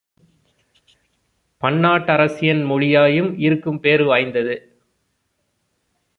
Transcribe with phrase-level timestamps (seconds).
[1.61, 4.55] பன்னாட்டரசியன் மொழியாயும், இருக்கும் பேறு வாய்ந்தது.